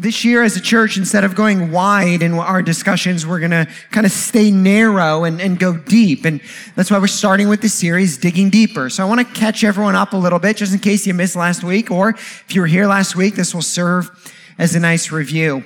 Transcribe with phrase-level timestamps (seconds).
[0.00, 3.68] This year, as a church, instead of going wide in our discussions, we're going to
[3.90, 6.24] kind of stay narrow and, and go deep.
[6.24, 6.40] And
[6.74, 8.88] that's why we're starting with this series, Digging Deeper.
[8.88, 11.36] So I want to catch everyone up a little bit, just in case you missed
[11.36, 14.10] last week, or if you were here last week, this will serve
[14.58, 15.64] as a nice review.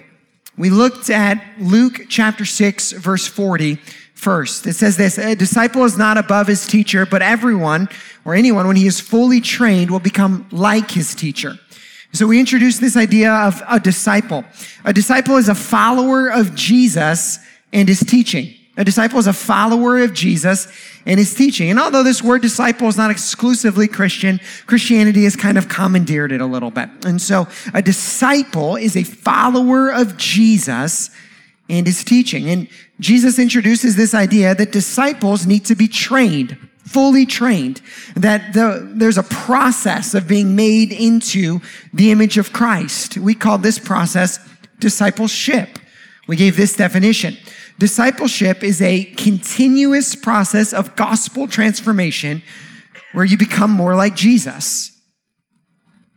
[0.59, 3.79] We looked at Luke chapter 6, verse 40
[4.15, 4.67] first.
[4.67, 7.89] It says this A disciple is not above his teacher, but everyone
[8.25, 11.57] or anyone, when he is fully trained, will become like his teacher.
[12.15, 14.45] So we introduced this idea of a disciple.
[14.85, 17.41] A disciple is a follower of Jesus
[17.73, 18.55] and his teaching.
[18.77, 20.69] A disciple is a follower of Jesus
[21.07, 21.71] and his teaching.
[21.71, 26.41] And although this word disciple is not exclusively Christian, Christianity has kind of commandeered it
[26.41, 26.89] a little bit.
[27.05, 31.11] And so a disciple is a follower of Jesus
[31.69, 32.49] and his teaching.
[32.49, 32.69] And
[33.01, 37.81] Jesus introduces this idea that disciples need to be trained fully trained,
[38.15, 41.61] that the, there's a process of being made into
[41.93, 43.17] the image of Christ.
[43.17, 44.39] We call this process
[44.79, 45.79] discipleship.
[46.29, 47.37] We gave this definition.
[47.79, 52.43] Discipleship is a continuous process of gospel transformation
[53.13, 54.91] where you become more like Jesus.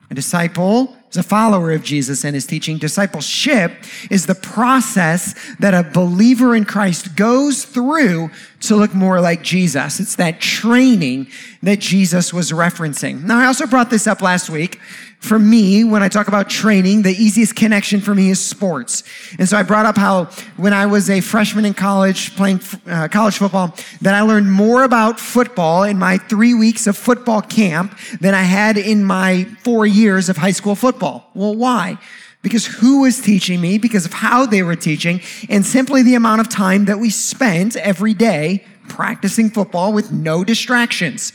[0.10, 2.78] A disciple is a follower of Jesus and his teaching.
[2.78, 3.72] Discipleship
[4.10, 8.30] is the process that a believer in Christ goes through
[8.62, 10.00] to look more like Jesus.
[10.00, 11.28] It's that training
[11.62, 13.24] that Jesus was referencing.
[13.24, 14.80] Now, I also brought this up last week
[15.20, 19.04] for me, when I talk about training, the easiest connection for me is sports.
[19.40, 20.26] And so I brought up how
[20.58, 24.84] when I was a freshman in college playing uh, college football, that I learned more
[24.84, 29.88] about football in my three weeks of football camp than I had in my four
[29.88, 31.07] years of high school football.
[31.34, 31.98] Well, why?
[32.42, 36.42] Because who was teaching me, because of how they were teaching, and simply the amount
[36.42, 41.34] of time that we spent every day practicing football with no distractions.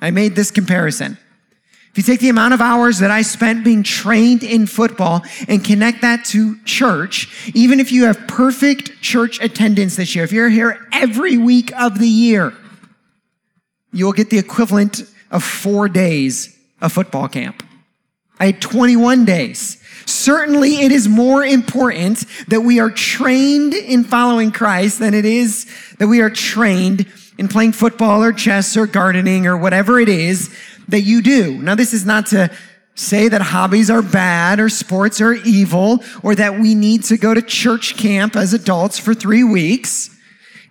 [0.00, 1.18] I made this comparison.
[1.96, 5.64] If you take the amount of hours that I spent being trained in football and
[5.64, 10.50] connect that to church, even if you have perfect church attendance this year, if you're
[10.50, 12.52] here every week of the year,
[13.92, 17.65] you will get the equivalent of four days of football camp.
[18.38, 19.82] I had 21 days.
[20.04, 25.66] Certainly, it is more important that we are trained in following Christ than it is
[25.98, 27.06] that we are trained
[27.38, 30.54] in playing football or chess or gardening or whatever it is
[30.88, 31.58] that you do.
[31.58, 32.50] Now, this is not to
[32.94, 37.34] say that hobbies are bad or sports are evil or that we need to go
[37.34, 40.15] to church camp as adults for three weeks.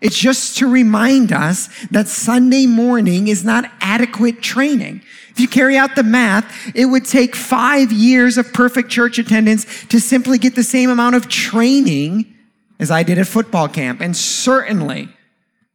[0.01, 5.01] It's just to remind us that Sunday morning is not adequate training.
[5.29, 9.85] If you carry out the math, it would take five years of perfect church attendance
[9.87, 12.33] to simply get the same amount of training
[12.79, 14.01] as I did at football camp.
[14.01, 15.09] And certainly,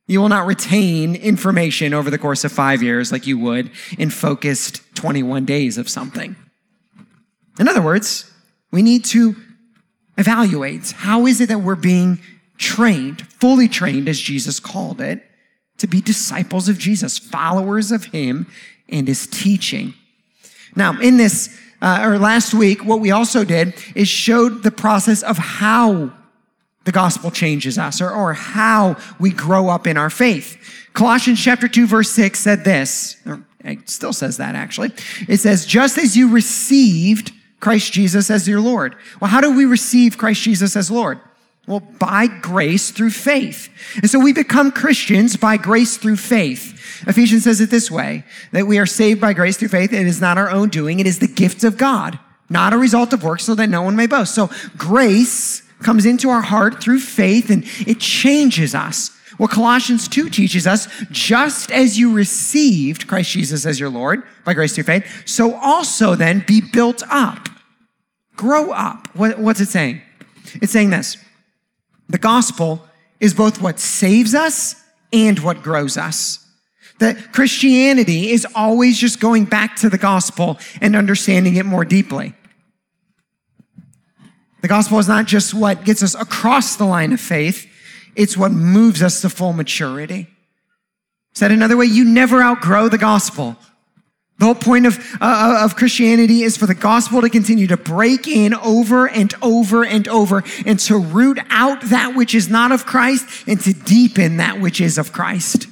[0.06, 4.10] you will not retain information over the course of five years like you would in
[4.10, 6.36] focused 21 days of something.
[7.58, 8.30] In other words,
[8.72, 9.36] we need to
[10.16, 12.20] evaluate how is it that we're being
[12.60, 15.24] trained, fully trained, as Jesus called it,
[15.78, 18.46] to be disciples of Jesus, followers of Him
[18.88, 19.94] and His teaching.
[20.76, 25.22] Now, in this, uh, or last week, what we also did is showed the process
[25.22, 26.12] of how
[26.84, 30.58] the gospel changes us or, or how we grow up in our faith.
[30.92, 34.90] Colossians chapter 2 verse 6 said this, or it still says that actually.
[35.28, 38.96] It says, just as you received Christ Jesus as your Lord.
[39.20, 41.20] Well, how do we receive Christ Jesus as Lord?
[41.70, 43.68] Well, by grace through faith.
[43.94, 47.06] And so we become Christians by grace through faith.
[47.06, 49.92] Ephesians says it this way, that we are saved by grace through faith.
[49.92, 50.98] It is not our own doing.
[50.98, 53.94] It is the gift of God, not a result of works so that no one
[53.94, 54.34] may boast.
[54.34, 59.16] So grace comes into our heart through faith and it changes us.
[59.36, 64.54] What Colossians 2 teaches us, just as you received Christ Jesus as your Lord by
[64.54, 67.48] grace through faith, so also then be built up.
[68.34, 69.06] Grow up.
[69.14, 70.02] What, what's it saying?
[70.54, 71.16] It's saying this
[72.10, 72.84] the gospel
[73.18, 74.74] is both what saves us
[75.12, 76.46] and what grows us.
[76.98, 82.34] That Christianity is always just going back to the gospel and understanding it more deeply.
[84.60, 87.66] The gospel is not just what gets us across the line of faith,
[88.16, 90.28] it's what moves us to full maturity.
[91.32, 93.56] Said another way, you never outgrow the gospel.
[94.40, 97.76] The whole point of, uh, uh, of Christianity is for the gospel to continue to
[97.76, 102.72] break in over and over and over and to root out that which is not
[102.72, 105.66] of Christ and to deepen that which is of Christ.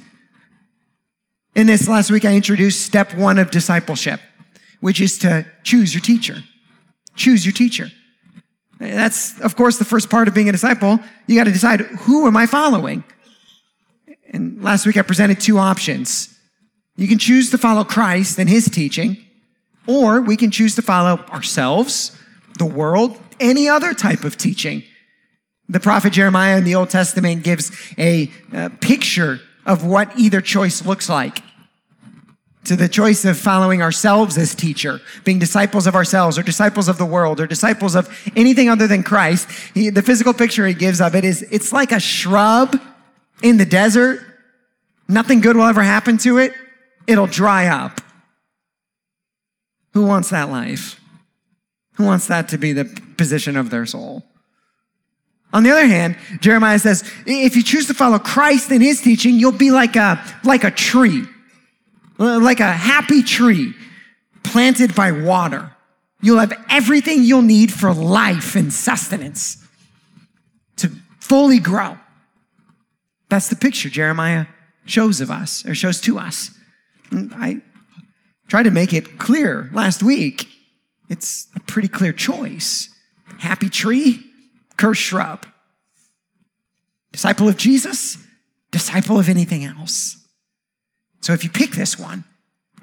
[1.55, 4.19] In this last week, I introduced step one of discipleship,
[4.81, 6.43] which is to choose your teacher.
[7.15, 7.89] Choose your teacher.
[8.79, 10.99] That's, of course, the first part of being a disciple.
[11.25, 13.03] You got to decide who am I following?
[14.31, 16.38] And last week I presented two options.
[16.99, 19.15] You can choose to follow Christ and his teaching,
[19.87, 22.13] or we can choose to follow ourselves,
[22.57, 24.83] the world, any other type of teaching.
[25.69, 30.85] The prophet Jeremiah in the Old Testament gives a, a picture of what either choice
[30.85, 31.41] looks like
[32.65, 36.97] to the choice of following ourselves as teacher, being disciples of ourselves or disciples of
[36.97, 39.49] the world or disciples of anything other than Christ.
[39.73, 42.75] He, the physical picture he gives of it is it's like a shrub
[43.41, 44.19] in the desert.
[45.07, 46.51] Nothing good will ever happen to it.
[47.09, 47.99] It'll dry up.
[49.93, 51.01] Who wants that life?
[51.95, 52.85] Who wants that to be the
[53.17, 54.23] position of their soul?
[55.51, 59.35] On the other hand, Jeremiah says, if you choose to follow Christ and his teaching,
[59.35, 61.25] you'll be like a, like a tree
[62.19, 63.73] uh, like a happy tree
[64.43, 65.71] planted by water.
[66.21, 69.65] You'll have everything you'll need for life and sustenance
[70.77, 70.91] to
[71.21, 71.97] fully grow.
[73.29, 74.47] That's the picture Jeremiah
[74.85, 76.51] shows of us or shows to us.
[77.11, 77.61] I
[78.47, 80.47] tried to make it clear last week.
[81.09, 82.89] It's a pretty clear choice.
[83.39, 84.23] Happy tree,
[84.77, 85.45] cursed shrub.
[87.11, 88.17] Disciple of Jesus,
[88.71, 90.17] disciple of anything else.
[91.21, 92.23] So if you pick this one,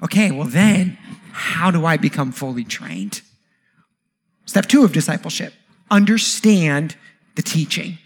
[0.03, 0.97] okay, well then,
[1.31, 3.21] how do I become fully trained?
[4.45, 5.53] Step two of discipleship
[5.89, 6.95] understand
[7.35, 7.97] the teaching.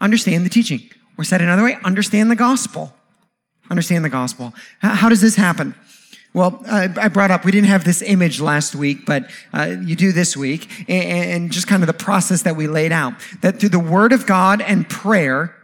[0.00, 0.88] Understand the teaching.
[1.18, 2.94] Or said another way, understand the gospel.
[3.70, 4.52] Understand the gospel.
[4.80, 5.74] How does this happen?
[6.34, 10.10] Well, I brought up, we didn't have this image last week, but uh, you do
[10.10, 13.14] this week, and just kind of the process that we laid out.
[13.40, 15.54] That through the word of God and prayer,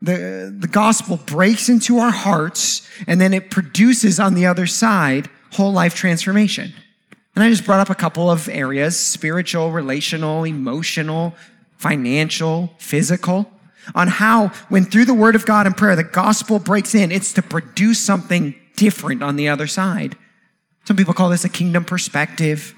[0.00, 5.28] the, the gospel breaks into our hearts and then it produces on the other side
[5.52, 6.72] whole life transformation.
[7.34, 11.34] And I just brought up a couple of areas spiritual, relational, emotional,
[11.76, 13.50] financial, physical
[13.94, 17.32] on how, when through the word of God and prayer, the gospel breaks in, it's
[17.34, 20.16] to produce something different on the other side.
[20.84, 22.74] Some people call this a kingdom perspective.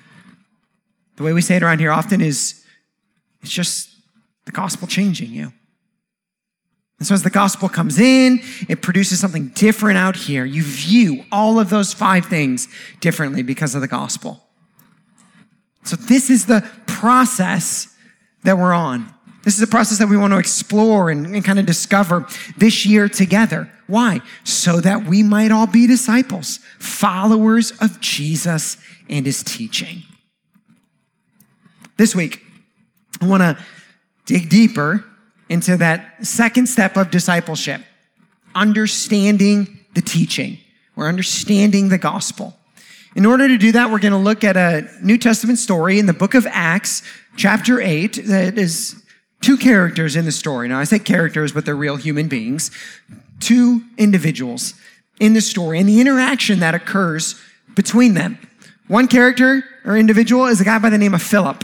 [1.17, 2.65] The way we say it around here often is
[3.43, 3.91] it's just
[4.45, 5.53] the gospel changing you.
[6.99, 10.45] And so as the gospel comes in, it produces something different out here.
[10.45, 12.69] You view all of those five things
[13.01, 14.43] differently because of the gospel.
[15.85, 17.95] So this is the process
[18.45, 19.13] that we're on.
[19.47, 22.27] This is a process that we want to explore and, and kind of discover
[22.57, 23.71] this year together.
[23.87, 24.21] Why?
[24.43, 28.77] So that we might all be disciples, followers of Jesus
[29.09, 30.03] and his teaching.
[31.97, 32.43] This week,
[33.21, 33.57] I want to
[34.25, 35.05] dig deeper
[35.49, 37.83] into that second step of discipleship
[38.57, 40.59] understanding the teaching.
[40.97, 42.57] We're understanding the gospel.
[43.15, 46.07] In order to do that, we're going to look at a New Testament story in
[46.07, 47.05] the book of Acts,
[47.37, 49.05] chapter 8, that is
[49.47, 50.67] two characters in the story.
[50.67, 52.73] Now, I say characters, but they're real human beings.
[53.39, 54.75] Two individuals
[55.21, 57.41] in the story and the interaction that occurs
[57.77, 58.39] between them.
[58.89, 61.63] One character or individual is a guy by the name of Philip.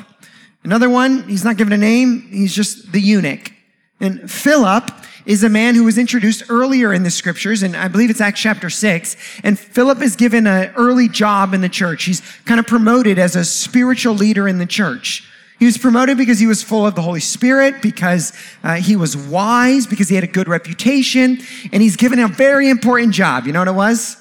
[0.62, 3.52] Another one, he's not given a name, he's just the eunuch.
[3.98, 4.88] And Philip
[5.26, 8.40] is a man who was introduced earlier in the scriptures, and I believe it's Acts
[8.40, 9.16] chapter 6.
[9.42, 12.04] And Philip is given an early job in the church.
[12.04, 15.28] He's kind of promoted as a spiritual leader in the church.
[15.62, 18.32] He was promoted because he was full of the Holy Spirit, because
[18.64, 21.38] uh, he was wise, because he had a good reputation,
[21.72, 23.46] and he's given a very important job.
[23.46, 24.16] You know what it was?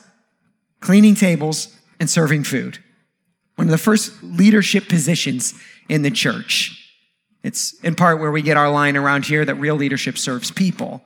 [0.81, 2.77] Cleaning tables and serving food.
[3.55, 5.55] One of the first leadership positions
[5.89, 6.93] in the church.
[7.41, 11.01] It's in part where we get our line around here that real leadership serves people.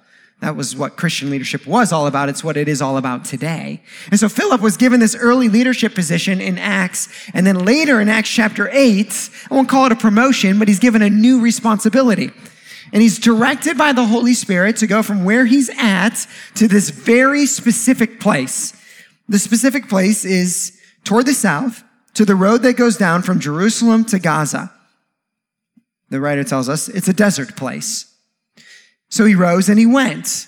[0.46, 2.30] That was what Christian leadership was all about.
[2.30, 3.82] It's what it is all about today.
[4.12, 7.10] And so Philip was given this early leadership position in Acts.
[7.34, 10.78] And then later in Acts chapter 8, I won't call it a promotion, but he's
[10.78, 12.30] given a new responsibility.
[12.94, 16.92] And he's directed by the Holy Spirit to go from where he's at to this
[16.92, 18.80] very specific place.
[19.28, 21.84] The specific place is toward the south
[22.14, 24.72] to the road that goes down from Jerusalem to Gaza
[26.10, 28.15] the writer tells us, it's a desert place.
[29.16, 30.48] So he rose and he went.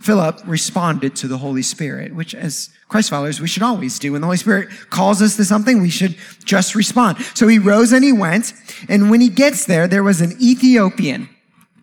[0.00, 4.12] Philip responded to the Holy Spirit, which as Christ followers, we should always do.
[4.12, 7.18] When the Holy Spirit calls us to something, we should just respond.
[7.34, 8.52] So he rose and he went.
[8.88, 11.28] And when he gets there, there was an Ethiopian,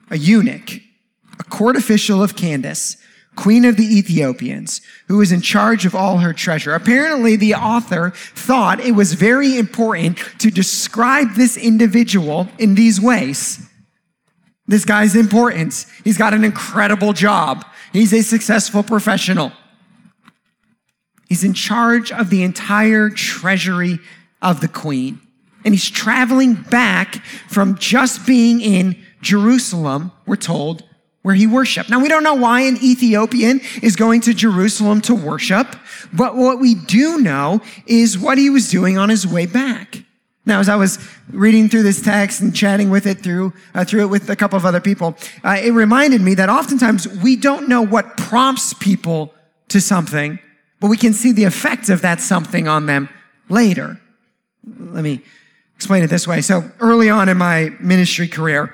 [0.09, 0.79] a eunuch,
[1.37, 2.95] a court official of Candace,
[3.35, 6.73] queen of the Ethiopians, who was in charge of all her treasure.
[6.73, 13.64] Apparently, the author thought it was very important to describe this individual in these ways.
[14.67, 15.85] This guy's important.
[16.03, 17.65] He's got an incredible job.
[17.93, 19.51] He's a successful professional.
[21.27, 23.99] He's in charge of the entire treasury
[24.41, 25.19] of the queen.
[25.63, 30.83] And he's traveling back from just being in Jerusalem, we're told,
[31.23, 31.89] where he worshiped.
[31.89, 35.75] Now, we don't know why an Ethiopian is going to Jerusalem to worship,
[36.13, 40.04] but what we do know is what he was doing on his way back.
[40.45, 40.99] Now, as I was
[41.31, 44.57] reading through this text and chatting with it through, uh, through it with a couple
[44.57, 49.33] of other people, uh, it reminded me that oftentimes we don't know what prompts people
[49.69, 50.37] to something,
[50.79, 53.09] but we can see the effects of that something on them
[53.49, 53.99] later.
[54.79, 55.21] Let me
[55.75, 56.41] explain it this way.
[56.41, 58.73] So early on in my ministry career,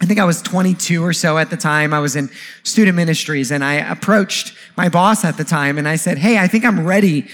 [0.00, 1.92] I think I was 22 or so at the time.
[1.92, 2.30] I was in
[2.62, 6.46] student ministries and I approached my boss at the time and I said, Hey, I
[6.46, 7.28] think I'm ready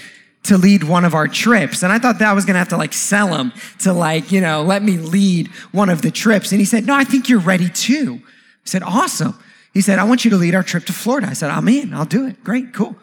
[0.45, 1.83] to lead one of our trips.
[1.83, 4.31] And I thought that I was going to have to like sell him to like,
[4.31, 6.51] you know, let me lead one of the trips.
[6.51, 8.21] And he said, no, I think you're ready too.
[8.23, 9.37] I said, awesome.
[9.73, 11.27] He said, I want you to lead our trip to Florida.
[11.27, 11.93] I said, I'm in.
[11.93, 12.43] I'll do it.
[12.43, 12.73] Great.
[12.73, 12.95] Cool.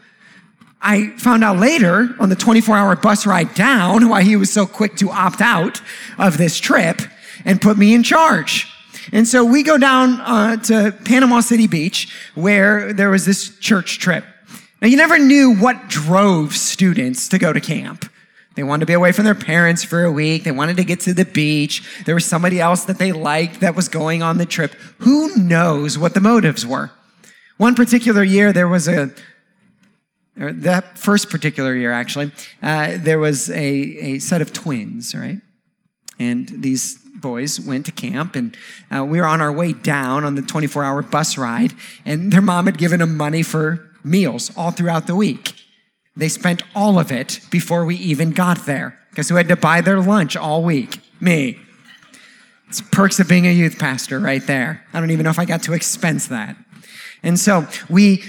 [0.81, 4.67] I found out later on the 24 hour bus ride down why he was so
[4.67, 5.81] quick to opt out
[6.19, 7.01] of this trip
[7.45, 8.69] and put me in charge.
[9.13, 13.99] And so we go down uh, to Panama City Beach where there was this church
[13.99, 14.25] trip.
[14.83, 18.11] Now, you never knew what drove students to go to camp.
[18.57, 20.43] They wanted to be away from their parents for a week.
[20.43, 22.03] They wanted to get to the beach.
[22.05, 24.73] There was somebody else that they liked that was going on the trip.
[24.99, 26.91] Who knows what the motives were?
[27.59, 29.13] One particular year, there was a,
[30.37, 35.41] that first particular year, actually, uh, there was a, a set of twins, right?
[36.19, 38.57] And these boys went to camp, and
[38.93, 41.73] uh, we were on our way down on the 24 hour bus ride,
[42.05, 45.55] and their mom had given them money for meals all throughout the week.
[46.17, 48.99] They spent all of it before we even got there.
[49.15, 51.01] Guess who had to buy their lunch all week?
[51.21, 51.59] Me.
[52.69, 54.85] It's perks of being a youth pastor right there.
[54.93, 56.57] I don't even know if I got to expense that.
[57.23, 58.25] And so we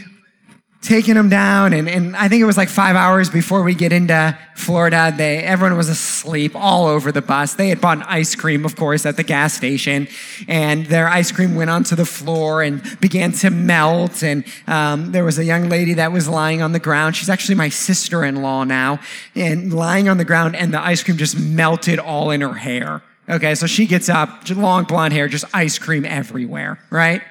[0.83, 3.91] taking them down and, and i think it was like five hours before we get
[3.93, 7.55] into florida they everyone was asleep all over the bus.
[7.55, 10.07] They had bought ice cream of course at the gas station
[10.47, 15.23] and their ice cream went onto the floor and began to melt and um, there
[15.23, 17.15] was a young lady that was lying on the ground.
[17.15, 18.99] She's actually my sister-in-law now
[19.35, 23.01] and lying on the ground and the ice cream just melted all in her hair.
[23.29, 27.21] Okay so she gets up long blonde hair just ice cream everywhere right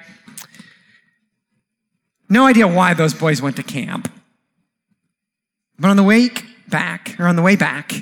[2.33, 4.11] no idea why those boys went to camp.
[5.79, 6.29] But on the way
[6.67, 7.93] back, or on the way back,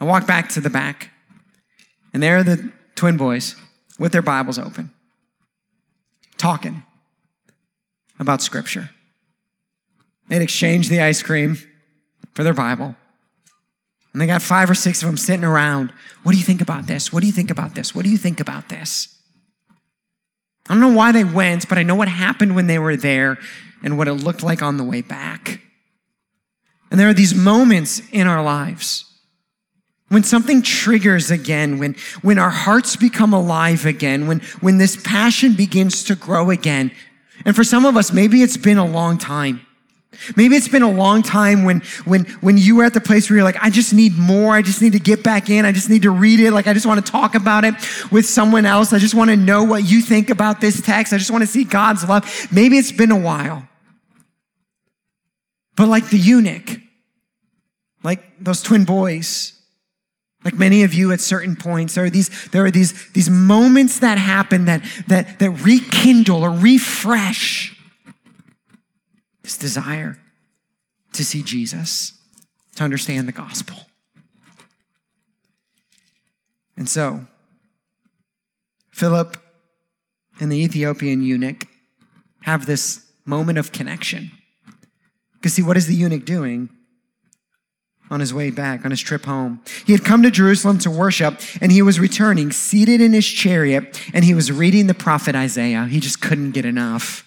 [0.00, 1.10] I walked back to the back,
[2.12, 3.56] and there are the twin boys
[3.98, 4.90] with their Bibles open,
[6.36, 6.82] talking
[8.18, 8.90] about Scripture.
[10.28, 11.56] They'd exchanged the ice cream
[12.34, 12.94] for their Bible.
[14.12, 15.92] And they got five or six of them sitting around.
[16.22, 17.12] What do you think about this?
[17.12, 17.94] What do you think about this?
[17.94, 19.15] What do you think about this?
[20.68, 23.38] I don't know why they went, but I know what happened when they were there
[23.82, 25.60] and what it looked like on the way back.
[26.90, 29.04] And there are these moments in our lives
[30.08, 35.54] when something triggers again, when, when our hearts become alive again, when, when this passion
[35.54, 36.92] begins to grow again.
[37.44, 39.65] And for some of us, maybe it's been a long time.
[40.36, 43.36] Maybe it's been a long time when, when, when you were at the place where
[43.36, 44.54] you're like, I just need more.
[44.54, 45.64] I just need to get back in.
[45.64, 46.52] I just need to read it.
[46.52, 47.74] Like, I just want to talk about it
[48.10, 48.92] with someone else.
[48.92, 51.12] I just want to know what you think about this text.
[51.12, 52.48] I just want to see God's love.
[52.50, 53.68] Maybe it's been a while.
[55.76, 56.80] But like the eunuch,
[58.02, 59.52] like those twin boys,
[60.44, 63.98] like many of you at certain points, there are these, there are these, these moments
[63.98, 67.75] that happen that, that, that rekindle or refresh
[69.46, 70.18] this desire
[71.12, 72.18] to see Jesus,
[72.74, 73.76] to understand the gospel.
[76.76, 77.28] And so,
[78.90, 79.36] Philip
[80.40, 81.68] and the Ethiopian eunuch
[82.42, 84.32] have this moment of connection.
[85.34, 86.68] Because, see, what is the eunuch doing?
[88.08, 89.60] on his way back, on his trip home.
[89.84, 94.00] He had come to Jerusalem to worship, and he was returning, seated in his chariot,
[94.14, 95.86] and he was reading the prophet Isaiah.
[95.86, 97.25] He just couldn't get enough.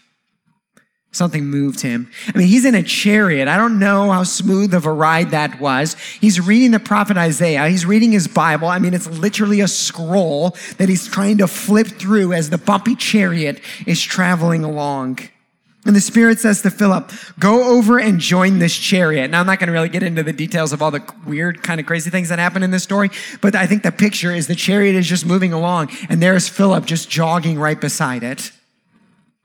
[1.11, 2.11] Something moved him.
[2.27, 3.47] I mean, he's in a chariot.
[3.47, 5.95] I don't know how smooth of a ride that was.
[6.21, 7.67] He's reading the prophet Isaiah.
[7.67, 8.67] He's reading his Bible.
[8.67, 12.95] I mean, it's literally a scroll that he's trying to flip through as the bumpy
[12.95, 15.19] chariot is traveling along.
[15.83, 19.31] And the Spirit says to Philip, Go over and join this chariot.
[19.31, 21.79] Now, I'm not going to really get into the details of all the weird, kind
[21.79, 23.09] of crazy things that happen in this story,
[23.41, 26.85] but I think the picture is the chariot is just moving along, and there's Philip
[26.85, 28.51] just jogging right beside it.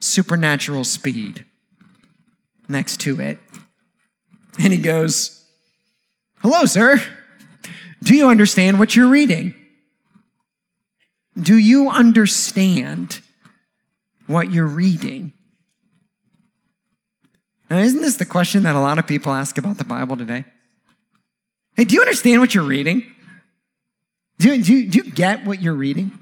[0.01, 1.47] Supernatural speed
[2.69, 3.39] next to it.
[4.59, 5.45] And he goes,
[6.41, 7.03] Hello, sir.
[8.03, 9.55] Do you understand what you're reading?
[11.41, 13.21] Do you understand
[14.27, 15.33] what you're reading?
[17.71, 20.45] Now, isn't this the question that a lot of people ask about the Bible today?
[21.77, 23.05] Hey, do you understand what you're reading?
[24.39, 26.13] Do, do, do you get what you're reading?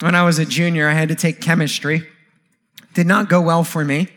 [0.00, 2.08] When I was a junior, I had to take chemistry.
[2.94, 4.08] Did not go well for me.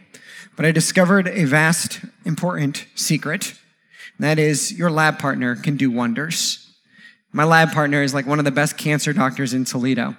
[0.61, 3.55] But I discovered a vast, important secret.
[4.19, 6.71] That is, your lab partner can do wonders.
[7.31, 10.17] My lab partner is like one of the best cancer doctors in Toledo.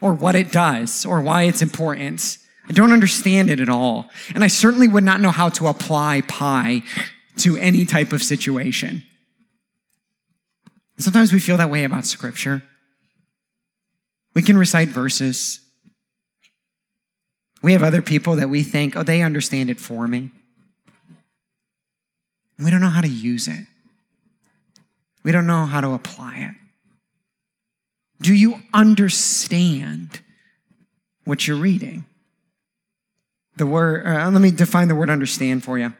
[0.00, 2.38] or what it does or why it's important.
[2.70, 4.08] I don't understand it at all.
[4.32, 6.84] And I certainly would not know how to apply pi
[7.38, 9.02] to any type of situation.
[10.96, 12.62] Sometimes we feel that way about scripture.
[14.34, 15.58] We can recite verses.
[17.60, 20.30] We have other people that we think, oh, they understand it for me.
[22.56, 23.66] We don't know how to use it.
[25.24, 26.54] We don't know how to apply it.
[28.22, 30.20] Do you understand
[31.24, 32.04] what you're reading?
[33.60, 35.92] The word, uh, let me define the word understand for you.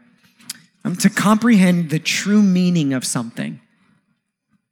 [0.83, 3.61] Um, to comprehend the true meaning of something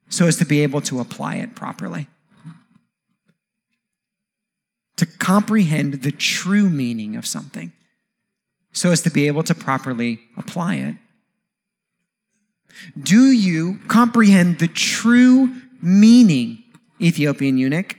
[0.09, 2.07] so as to be able to apply it properly.
[4.97, 7.73] To comprehend the true meaning of something
[8.71, 10.95] so as to be able to properly apply it.
[12.99, 16.63] Do you comprehend the true meaning,
[16.99, 17.97] Ethiopian eunuch,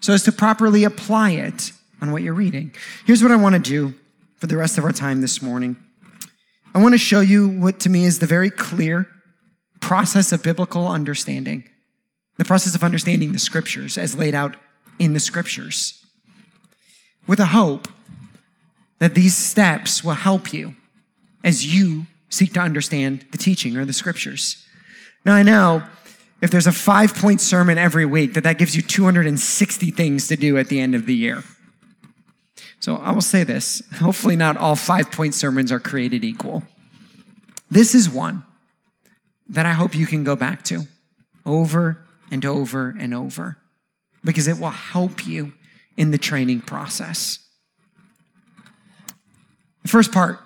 [0.00, 2.74] so as to properly apply it on what you're reading?
[3.04, 3.94] Here's what I want to do
[4.44, 5.74] for the rest of our time this morning.
[6.74, 9.08] I want to show you what to me is the very clear
[9.80, 11.64] process of biblical understanding,
[12.36, 14.56] the process of understanding the scriptures as laid out
[14.98, 16.04] in the scriptures,
[17.26, 17.88] with a hope
[18.98, 20.74] that these steps will help you
[21.42, 24.62] as you seek to understand the teaching or the scriptures.
[25.24, 25.84] Now, I know
[26.42, 30.36] if there's a five point sermon every week, that that gives you 260 things to
[30.36, 31.42] do at the end of the year.
[32.84, 36.64] So I will say this hopefully, not all five point sermons are created equal.
[37.70, 38.44] This is one
[39.48, 40.82] that I hope you can go back to
[41.46, 43.56] over and over and over
[44.22, 45.54] because it will help you
[45.96, 47.38] in the training process.
[49.80, 50.40] The first part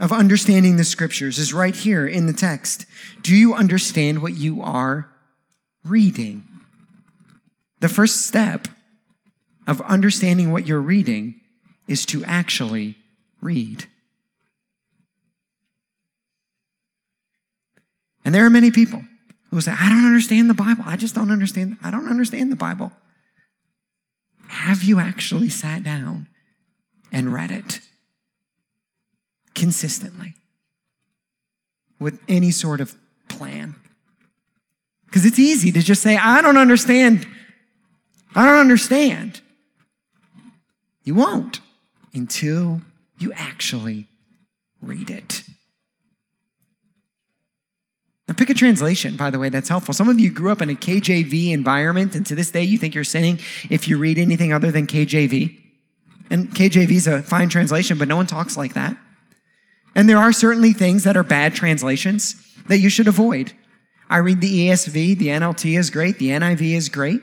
[0.00, 2.84] of understanding the scriptures is right here in the text.
[3.22, 5.08] Do you understand what you are
[5.84, 6.48] reading?
[7.78, 8.66] The first step
[9.68, 11.42] of understanding what you're reading
[11.86, 12.96] is to actually
[13.40, 13.86] read.
[18.24, 19.02] And there are many people
[19.50, 20.84] who say, I don't understand the Bible.
[20.86, 21.76] I just don't understand.
[21.82, 22.92] I don't understand the Bible.
[24.48, 26.28] Have you actually sat down
[27.12, 27.80] and read it
[29.54, 30.34] consistently
[32.00, 32.96] with any sort of
[33.28, 33.74] plan?
[35.06, 37.26] Because it's easy to just say, I don't understand.
[38.34, 39.40] I don't understand.
[41.04, 41.60] You won't
[42.14, 42.80] until
[43.18, 44.08] you actually
[44.80, 45.42] read it.
[48.26, 49.92] Now, pick a translation, by the way, that's helpful.
[49.92, 52.94] Some of you grew up in a KJV environment, and to this day, you think
[52.94, 55.58] you're sinning if you read anything other than KJV.
[56.30, 58.96] And KJV is a fine translation, but no one talks like that.
[59.94, 62.34] And there are certainly things that are bad translations
[62.66, 63.52] that you should avoid.
[64.08, 67.20] I read the ESV, the NLT is great, the NIV is great.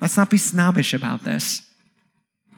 [0.00, 1.62] Let's not be snobbish about this.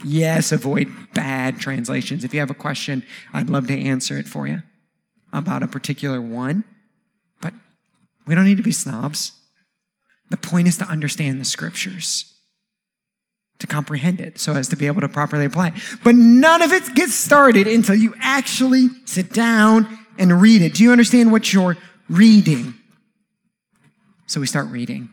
[0.04, 2.24] Yes, avoid bad translations.
[2.24, 4.62] If you have a question, I'd love to answer it for you
[5.32, 6.64] about a particular one.
[7.40, 7.54] But
[8.26, 9.32] we don't need to be snobs.
[10.30, 12.32] The point is to understand the scriptures,
[13.58, 15.74] to comprehend it so as to be able to properly apply it.
[16.02, 20.74] But none of it gets started until you actually sit down and read it.
[20.74, 21.76] Do you understand what you're
[22.08, 22.74] reading?
[24.26, 25.10] So we start reading.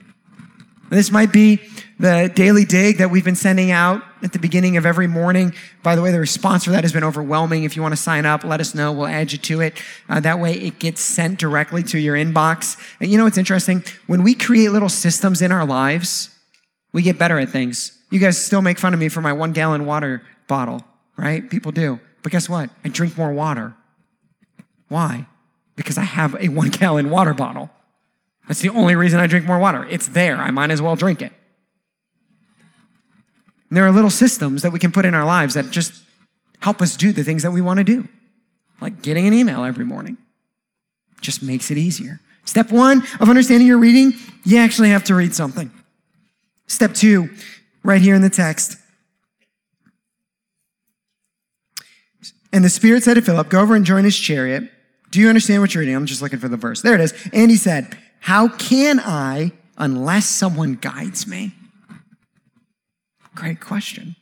[0.90, 1.60] This might be
[2.00, 5.54] the daily dig that we've been sending out at the beginning of every morning.
[5.84, 7.66] By the way, the response for that has been overwhelming.
[7.66, 8.94] If you want to sign up, let us know.
[8.94, 9.82] We'll add you to it.
[10.08, 12.78] Uh, that way it gets sent directly to your inbox.
[13.02, 13.84] And you know what's interesting?
[14.08, 16.30] When we create little systems in our lives,
[16.94, 17.98] we get better at things.
[18.12, 20.84] You guys still make fun of me for my one gallon water bottle,
[21.18, 21.50] right?
[21.50, 22.00] People do.
[22.24, 22.70] But guess what?
[22.84, 23.76] I drink more water.
[24.88, 25.28] Why?
[25.76, 27.70] Because I have a one gallon water bottle.
[28.48, 29.86] That's the only reason I drink more water.
[29.90, 30.38] It's there.
[30.38, 31.34] I might as well drink it.
[33.70, 36.04] And there are little systems that we can put in our lives that just
[36.60, 38.08] help us do the things that we want to do,
[38.82, 40.18] like getting an email every morning.
[41.22, 42.20] Just makes it easier.
[42.46, 45.72] Step one of understanding your reading, you actually have to read something.
[46.68, 47.30] Step two,
[47.84, 48.78] right here in the text.
[52.52, 54.72] And the Spirit said to Philip, Go over and join his chariot.
[55.12, 55.96] Do you understand what you're reading?
[55.96, 56.82] I'm just looking for the verse.
[56.82, 57.14] There it is.
[57.34, 61.54] And he said, How can I unless someone guides me?
[63.40, 64.18] Great question.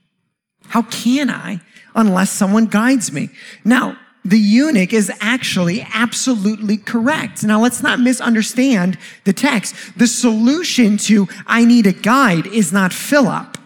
[0.67, 1.61] How can I
[1.95, 3.29] unless someone guides me?
[3.65, 7.43] Now, the eunuch is actually absolutely correct.
[7.43, 9.73] Now, let's not misunderstand the text.
[9.97, 13.56] The solution to I need a guide is not Philip.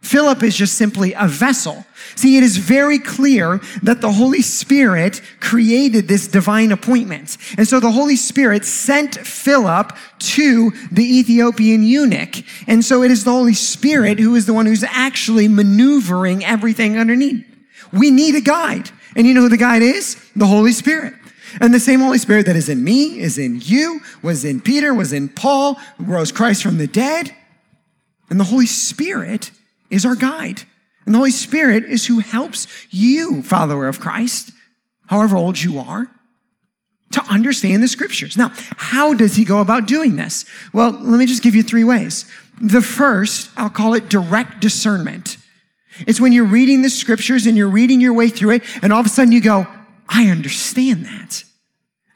[0.00, 1.84] Philip is just simply a vessel.
[2.16, 7.36] See, it is very clear that the Holy Spirit created this divine appointment.
[7.58, 12.44] And so the Holy Spirit sent Philip to the Ethiopian eunuch.
[12.66, 16.96] And so it is the Holy Spirit who is the one who's actually maneuvering everything
[16.98, 17.44] underneath.
[17.92, 18.90] We need a guide.
[19.14, 20.16] And you know who the guide is?
[20.34, 21.14] The Holy Spirit.
[21.60, 24.94] And the same Holy Spirit that is in me, is in you, was in Peter,
[24.94, 27.34] was in Paul, rose Christ from the dead.
[28.30, 29.50] And the Holy Spirit
[29.90, 30.62] is our guide.
[31.04, 34.52] And the Holy Spirit is who helps you, follower of Christ,
[35.06, 36.10] however old you are,
[37.12, 38.36] to understand the scriptures.
[38.36, 40.44] Now, how does he go about doing this?
[40.72, 42.30] Well, let me just give you three ways.
[42.60, 45.36] The first, I'll call it direct discernment.
[46.06, 49.00] It's when you're reading the scriptures and you're reading your way through it, and all
[49.00, 49.66] of a sudden you go,
[50.08, 51.42] I understand that.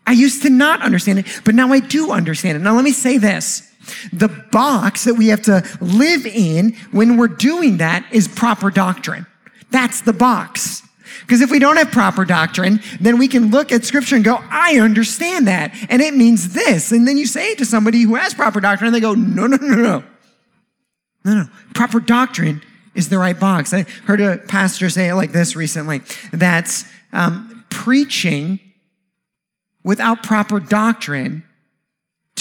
[0.06, 2.60] I used to not understand it, but now I do understand it.
[2.60, 3.68] Now, let me say this.
[4.12, 9.26] The box that we have to live in when we're doing that is proper doctrine.
[9.70, 10.82] That's the box.
[11.20, 14.38] Because if we don't have proper doctrine, then we can look at scripture and go,
[14.50, 15.74] I understand that.
[15.88, 16.92] And it means this.
[16.92, 19.46] And then you say it to somebody who has proper doctrine and they go, no,
[19.46, 20.04] no, no, no.
[21.24, 21.48] No, no.
[21.74, 22.62] Proper doctrine
[22.94, 23.72] is the right box.
[23.72, 28.60] I heard a pastor say it like this recently that um, preaching
[29.82, 31.44] without proper doctrine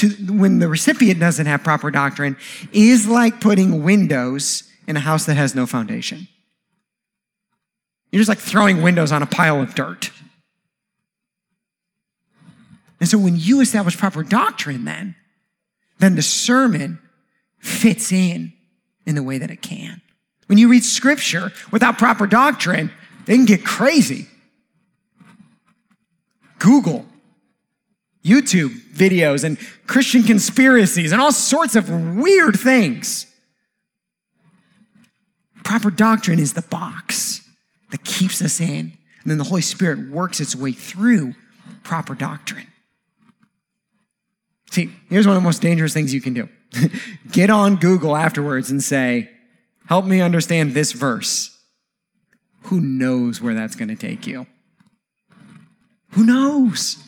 [0.04, 2.38] to when the recipient doesn't have proper doctrine
[2.72, 6.28] is like putting windows in a house that has no foundation.
[8.12, 10.12] You're just like throwing windows on a pile of dirt.
[13.00, 15.16] And so when you establish proper doctrine, then,
[16.00, 17.00] then the sermon
[17.60, 18.54] fits in
[19.06, 20.02] in the way that it can.
[20.48, 22.92] When you read scripture without proper doctrine,
[23.26, 24.28] they can get crazy.
[26.60, 27.06] Google
[28.24, 33.28] YouTube videos and Christian conspiracies and all sorts of weird things.
[35.64, 37.42] Proper doctrine is the box
[37.92, 41.36] that keeps us in, and then the Holy Spirit works its way through
[41.84, 42.68] proper doctrine.
[44.72, 46.50] See, here's one of the most dangerous things you can do
[47.32, 49.30] get on Google afterwards and say,
[49.88, 51.56] Help me understand this verse.
[52.64, 54.48] Who knows where that's going to take you?
[56.12, 57.03] Who knows?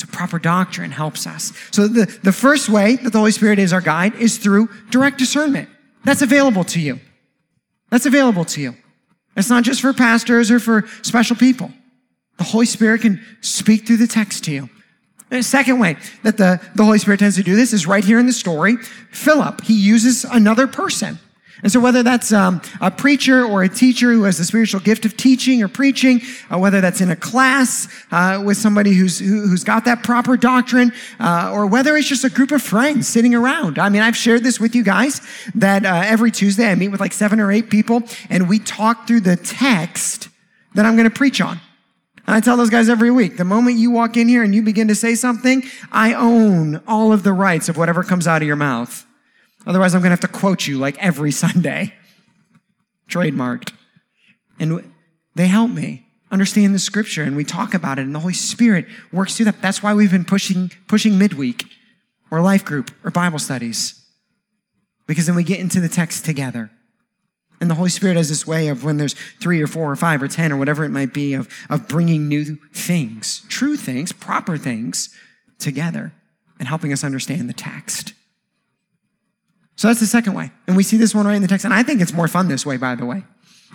[0.00, 1.52] So proper doctrine helps us.
[1.72, 5.18] So the, the first way that the Holy Spirit is our guide is through direct
[5.18, 5.68] discernment.
[6.04, 7.00] That's available to you.
[7.90, 8.76] That's available to you.
[9.36, 11.70] It's not just for pastors or for special people.
[12.38, 14.70] The Holy Spirit can speak through the text to you.
[15.28, 18.18] The second way that the, the Holy Spirit tends to do this is right here
[18.18, 18.76] in the story.
[19.10, 21.18] Philip, he uses another person.
[21.62, 25.04] And so whether that's um, a preacher or a teacher who has the spiritual gift
[25.04, 26.20] of teaching or preaching,
[26.50, 30.36] uh, whether that's in a class uh, with somebody who's who, has got that proper
[30.36, 33.78] doctrine, uh, or whether it's just a group of friends sitting around.
[33.78, 35.20] I mean, I've shared this with you guys
[35.54, 39.06] that uh, every Tuesday I meet with like seven or eight people, and we talk
[39.06, 40.28] through the text
[40.74, 41.60] that I'm going to preach on.
[42.26, 44.62] And I tell those guys every week, the moment you walk in here and you
[44.62, 48.46] begin to say something, I own all of the rights of whatever comes out of
[48.46, 49.04] your mouth.
[49.66, 51.94] Otherwise, I'm going to have to quote you like every Sunday.
[53.08, 53.72] Trademarked.
[54.58, 54.92] And
[55.34, 58.86] they help me understand the scripture and we talk about it and the Holy Spirit
[59.12, 59.60] works through that.
[59.60, 61.64] That's why we've been pushing, pushing midweek
[62.30, 64.00] or life group or Bible studies.
[65.06, 66.70] Because then we get into the text together.
[67.60, 70.22] And the Holy Spirit has this way of when there's three or four or five
[70.22, 74.56] or 10 or whatever it might be of, of bringing new things, true things, proper
[74.56, 75.14] things
[75.58, 76.12] together
[76.58, 78.14] and helping us understand the text.
[79.80, 80.52] So that's the second way.
[80.66, 81.64] And we see this one right in the text.
[81.64, 83.24] And I think it's more fun this way, by the way.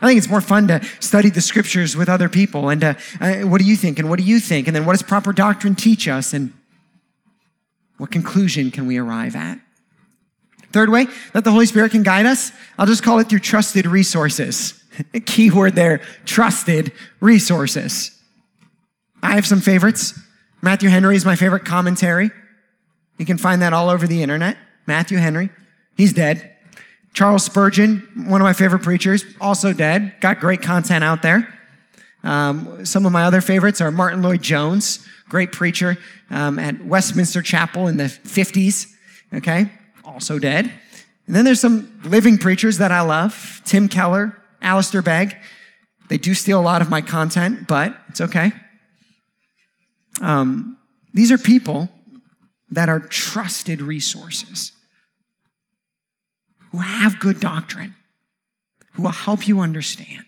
[0.03, 2.69] I think it's more fun to study the scriptures with other people.
[2.69, 2.93] And uh,
[3.39, 3.97] what do you think?
[3.97, 4.67] And what do you think?
[4.67, 6.31] And then what does proper doctrine teach us?
[6.31, 6.53] And
[7.97, 9.59] what conclusion can we arrive at?
[10.71, 13.87] Third way that the Holy Spirit can guide us, I'll just call it through trusted
[13.87, 14.79] resources.
[15.25, 18.15] Key word there, trusted resources.
[19.23, 20.13] I have some favorites.
[20.61, 22.29] Matthew Henry is my favorite commentary.
[23.17, 24.55] You can find that all over the internet.
[24.85, 25.49] Matthew Henry.
[25.95, 26.55] He's dead.
[27.13, 30.13] Charles Spurgeon, one of my favorite preachers, also dead.
[30.19, 31.47] Got great content out there.
[32.23, 35.97] Um, some of my other favorites are Martyn Lloyd-Jones, great preacher
[36.29, 38.87] um, at Westminster Chapel in the 50s.
[39.33, 39.71] Okay,
[40.03, 40.71] also dead.
[41.27, 45.37] And then there's some living preachers that I love Tim Keller, Alistair Begg.
[46.09, 48.51] They do steal a lot of my content, but it's okay.
[50.21, 50.77] Um,
[51.13, 51.89] these are people
[52.71, 54.73] that are trusted resources
[56.75, 57.95] who have good doctrine,
[58.93, 60.25] who will help you understand.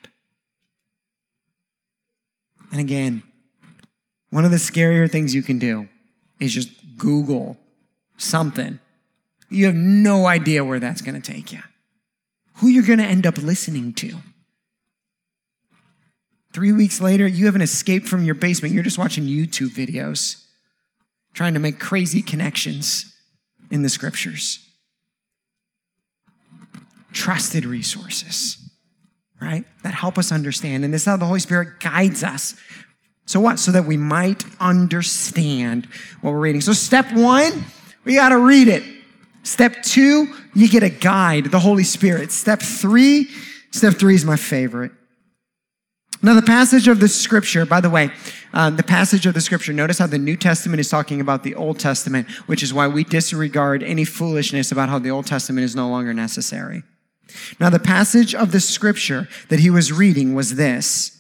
[2.72, 3.22] And again,
[4.30, 5.90] one of the scarier things you can do
[6.40, 7.58] is just Google
[8.16, 8.80] something.
[9.50, 11.60] You have no idea where that's going to take you,
[12.56, 14.16] who you're going to end up listening to.
[16.54, 18.74] Three weeks later, you haven't escaped from your basement.
[18.74, 20.46] You're just watching YouTube videos,
[21.34, 23.14] trying to make crazy connections
[23.70, 24.67] in the scriptures.
[27.18, 28.58] Trusted resources,
[29.42, 29.66] right?
[29.84, 30.86] That help us understand.
[30.86, 32.56] And this is how the Holy Spirit guides us.
[33.26, 33.58] So what?
[33.58, 35.88] So that we might understand
[36.22, 36.62] what we're reading.
[36.62, 37.66] So step one,
[38.06, 38.84] we got to read it.
[39.42, 42.32] Step two, you get a guide, the Holy Spirit.
[42.32, 43.28] Step three,
[43.72, 44.92] step three is my favorite.
[46.22, 48.12] Now, the passage of the scripture, by the way,
[48.54, 51.56] um, the passage of the scripture, notice how the New Testament is talking about the
[51.56, 55.76] Old Testament, which is why we disregard any foolishness about how the Old Testament is
[55.76, 56.84] no longer necessary.
[57.60, 61.20] Now, the passage of the scripture that he was reading was this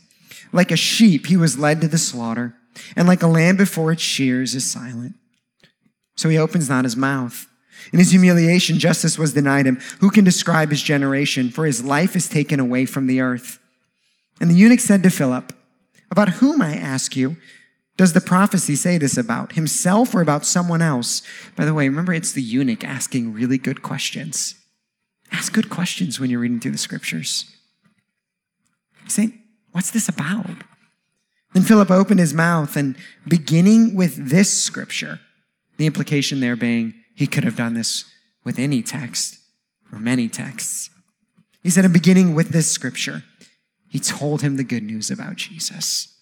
[0.52, 2.56] Like a sheep, he was led to the slaughter,
[2.96, 5.16] and like a lamb before its shears is silent.
[6.16, 7.48] So he opens not his mouth.
[7.94, 9.80] In his humiliation, justice was denied him.
[10.00, 11.50] Who can describe his generation?
[11.50, 13.60] For his life is taken away from the earth.
[14.42, 15.54] And the eunuch said to Philip,
[16.12, 17.38] About whom, I ask you,
[17.98, 19.54] does the prophecy say this about?
[19.54, 21.24] Himself or about someone else?
[21.56, 24.56] By the way, remember it's the eunuch asking really good questions.
[25.32, 27.46] Ask good questions when you're reading through the scriptures.
[29.08, 30.64] Saying, What's this about?
[31.54, 32.96] Then Philip opened his mouth and
[33.28, 35.20] beginning with this scripture,
[35.78, 38.06] the implication there being he could have done this
[38.44, 39.40] with any text
[39.92, 40.90] or many texts.
[41.64, 43.24] He said, in beginning with this scripture,
[43.90, 46.14] he told him the good news about Jesus.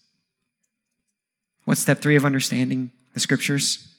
[1.65, 3.95] What's step three of understanding the scriptures?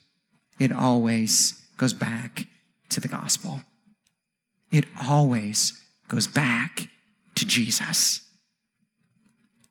[0.58, 2.46] It always goes back
[2.90, 3.60] to the gospel.
[4.76, 5.72] It always
[6.08, 6.88] goes back
[7.34, 8.20] to Jesus.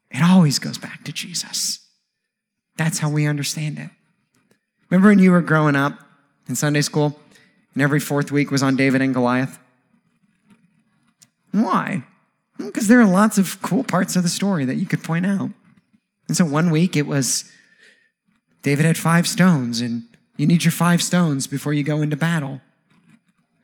[0.09, 1.79] It always goes back to Jesus.
[2.75, 3.91] That's how we understand it.
[4.89, 5.99] Remember when you were growing up
[6.49, 7.19] in Sunday school
[7.75, 9.59] and every fourth week was on David and Goliath?
[11.51, 12.03] Why?
[12.57, 15.51] Because there are lots of cool parts of the story that you could point out.
[16.27, 17.43] And so one week it was
[18.63, 22.61] David had five stones, and you need your five stones before you go into battle.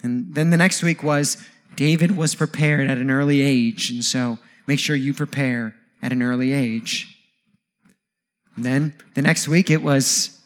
[0.04, 1.38] And then the next week was
[1.76, 6.22] David was prepared at an early age, and so make sure you prepare at an
[6.22, 7.18] early age.
[8.56, 10.40] And then the next week it was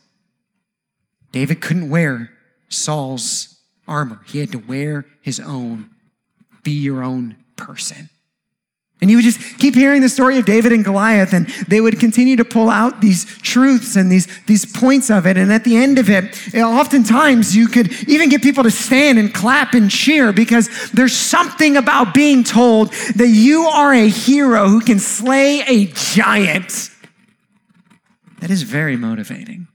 [1.31, 2.31] David couldn't wear
[2.69, 4.21] Saul's armor.
[4.25, 5.89] He had to wear his own.
[6.63, 8.09] Be your own person.
[9.01, 11.99] And you would just keep hearing the story of David and Goliath, and they would
[11.99, 15.37] continue to pull out these truths and these, these points of it.
[15.37, 19.33] And at the end of it, oftentimes you could even get people to stand and
[19.33, 24.79] clap and cheer because there's something about being told that you are a hero who
[24.79, 26.89] can slay a giant.
[28.39, 29.67] That is very motivating.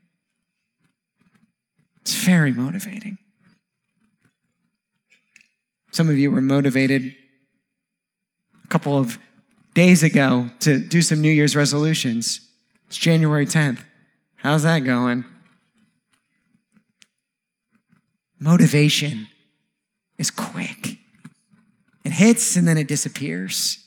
[2.00, 3.18] It's very motivating.
[5.92, 7.14] Some of you were motivated
[8.70, 9.18] couple of
[9.74, 12.40] days ago to do some New Year's resolutions.
[12.86, 13.84] It's January 10th.
[14.36, 15.24] How's that going?
[18.38, 19.26] Motivation
[20.18, 20.98] is quick.
[22.04, 23.84] It hits and then it disappears.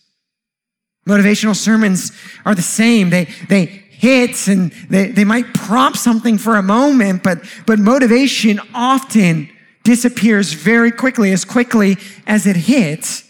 [1.08, 2.12] Motivational sermons
[2.46, 3.10] are the same.
[3.10, 8.60] They, they hit and they, they might prompt something for a moment, but, but motivation
[8.74, 9.50] often
[9.84, 13.30] disappears very quickly, as quickly as it hits.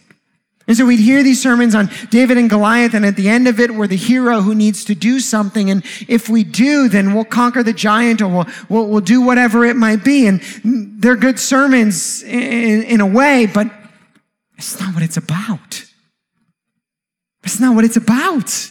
[0.65, 3.60] And so we'd hear these sermons on David and Goliath, and at the end of
[3.60, 5.69] it, we're the hero who needs to do something.
[5.69, 9.65] And if we do, then we'll conquer the giant or we'll, we'll, we'll do whatever
[9.65, 10.26] it might be.
[10.26, 13.67] And they're good sermons in, in a way, but
[14.58, 15.86] it's not what it's about.
[17.43, 18.69] It's not what it's about.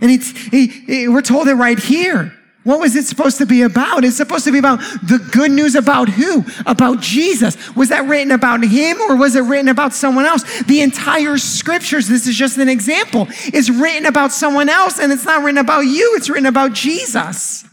[0.00, 2.32] And it's, it, it, we're told it right here.
[2.64, 4.04] What was it supposed to be about?
[4.04, 6.44] It's supposed to be about the good news about who?
[6.64, 7.76] About Jesus.
[7.76, 10.62] Was that written about him or was it written about someone else?
[10.62, 15.26] The entire scriptures, this is just an example, is written about someone else and it's
[15.26, 17.66] not written about you, it's written about Jesus.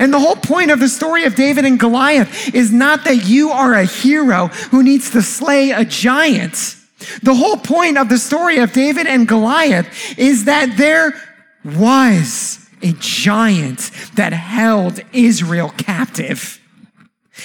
[0.00, 3.50] And the whole point of the story of David and Goliath is not that you
[3.50, 6.76] are a hero who needs to slay a giant.
[7.22, 11.12] The whole point of the story of David and Goliath is that there
[11.62, 16.60] was a giant that held Israel captive.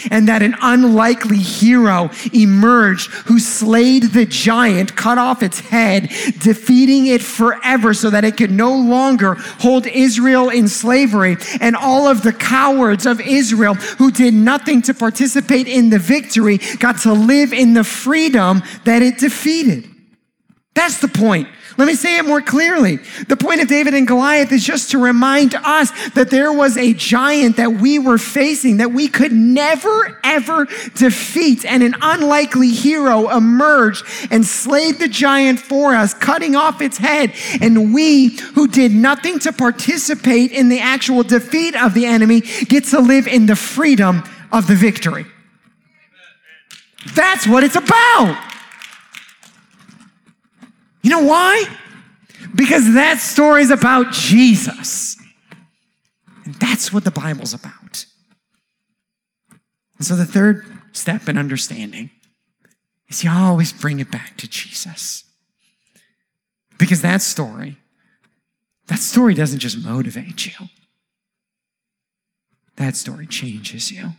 [0.09, 6.07] and that an unlikely hero emerged who slayed the giant, cut off its head,
[6.39, 11.37] defeating it forever so that it could no longer hold Israel in slavery.
[11.59, 16.59] And all of the cowards of Israel who did nothing to participate in the victory
[16.79, 19.87] got to live in the freedom that it defeated.
[20.73, 21.49] That's the point.
[21.77, 22.97] Let me say it more clearly.
[23.27, 26.93] The point of David and Goliath is just to remind us that there was a
[26.93, 31.65] giant that we were facing that we could never, ever defeat.
[31.65, 37.33] And an unlikely hero emerged and slayed the giant for us, cutting off its head.
[37.61, 42.85] And we, who did nothing to participate in the actual defeat of the enemy, get
[42.85, 45.25] to live in the freedom of the victory.
[47.15, 48.50] That's what it's about.
[51.01, 51.65] You know why?
[52.55, 55.17] Because that story is about Jesus.
[56.45, 58.05] And that's what the Bible's about.
[59.97, 62.09] And so the third step in understanding
[63.07, 65.23] is you always bring it back to Jesus.
[66.77, 67.77] Because that story,
[68.87, 70.67] that story doesn't just motivate you.
[72.77, 74.13] That story changes you.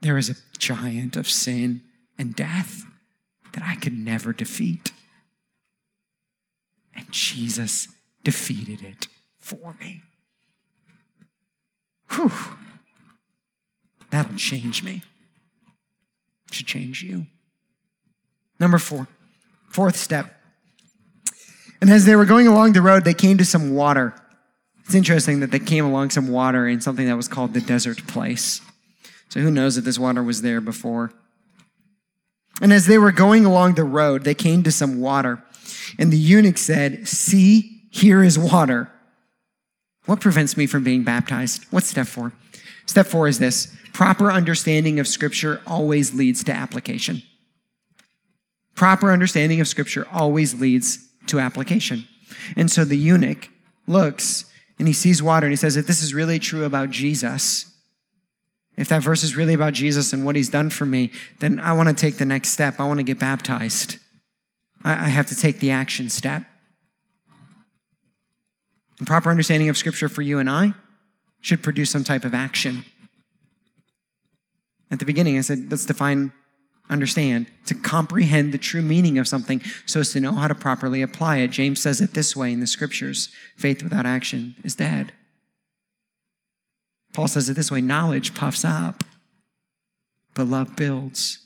[0.00, 1.82] There is a giant of sin
[2.16, 2.84] and death
[3.58, 4.92] that I could never defeat.
[6.94, 7.88] And Jesus
[8.22, 9.08] defeated it
[9.40, 10.02] for me.
[12.12, 12.30] Whew.
[14.10, 15.02] That'll change me.
[16.46, 17.26] It should change you.
[18.60, 19.08] Number four,
[19.68, 20.34] fourth step.
[21.80, 24.14] And as they were going along the road, they came to some water.
[24.84, 28.06] It's interesting that they came along some water in something that was called the desert
[28.06, 28.60] place.
[29.28, 31.12] So who knows if this water was there before?
[32.60, 35.42] And as they were going along the road, they came to some water.
[35.98, 38.90] And the eunuch said, See, here is water.
[40.06, 41.64] What prevents me from being baptized?
[41.70, 42.32] What's step four?
[42.86, 47.22] Step four is this proper understanding of Scripture always leads to application.
[48.74, 52.06] Proper understanding of Scripture always leads to application.
[52.56, 53.50] And so the eunuch
[53.86, 54.44] looks
[54.78, 57.74] and he sees water and he says, If this is really true about Jesus,
[58.78, 61.10] if that verse is really about Jesus and what he's done for me,
[61.40, 62.78] then I want to take the next step.
[62.78, 63.98] I want to get baptized.
[64.84, 66.44] I have to take the action step.
[68.98, 70.74] And proper understanding of Scripture for you and I
[71.40, 72.84] should produce some type of action.
[74.90, 76.32] At the beginning, I said, let's define
[76.90, 81.02] understand, to comprehend the true meaning of something so as to know how to properly
[81.02, 81.48] apply it.
[81.48, 85.12] James says it this way in the scriptures faith without action is dead.
[87.12, 89.04] Paul says it this way knowledge puffs up,
[90.34, 91.38] but love builds.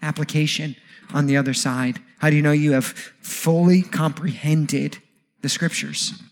[0.00, 0.76] Application
[1.12, 2.00] on the other side.
[2.18, 4.98] How do you know you have fully comprehended
[5.42, 6.22] the scriptures?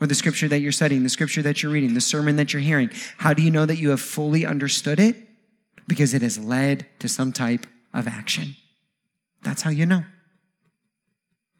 [0.00, 2.62] Or the scripture that you're studying, the scripture that you're reading, the sermon that you're
[2.62, 2.90] hearing.
[3.18, 5.16] How do you know that you have fully understood it?
[5.88, 8.54] Because it has led to some type of action.
[9.42, 10.04] That's how you know.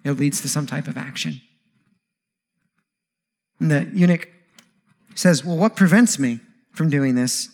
[0.05, 1.41] It leads to some type of action.
[3.59, 4.29] And the eunuch
[5.15, 6.41] says, Well, what prevents me
[6.73, 7.49] from doing this?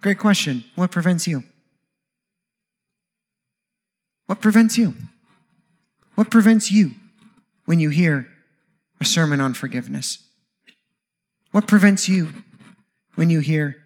[0.00, 0.64] Great question.
[0.74, 1.44] What prevents you?
[4.26, 4.94] What prevents you?
[6.14, 6.92] What prevents you
[7.64, 8.28] when you hear
[9.00, 10.18] a sermon on forgiveness?
[11.50, 12.28] What prevents you
[13.16, 13.76] when you hear,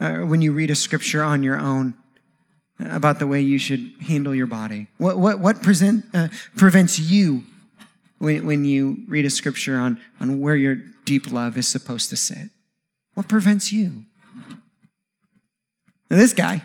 [0.00, 1.94] uh, when you read a scripture on your own
[2.78, 4.86] about the way you should handle your body?
[4.98, 7.42] What, what, what present, uh, prevents you
[8.18, 12.16] when, when you read a scripture on, on where your deep love is supposed to
[12.16, 12.50] sit?
[13.14, 14.04] What prevents you?
[16.10, 16.62] Now, this guy,